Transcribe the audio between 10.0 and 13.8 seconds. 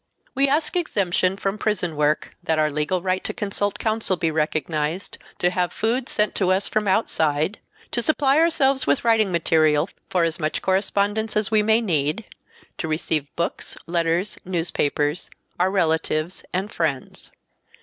for as much correspondence as we may need, to receive books,